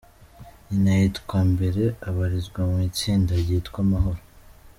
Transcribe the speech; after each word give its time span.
Nyina 0.67 0.91
yitwa 0.99 1.39
Mbere, 1.51 1.83
abarizwa 2.09 2.61
mu 2.69 2.77
itsinda 2.89 3.31
ryitwa 3.43 3.77
Amahoro. 3.85 4.21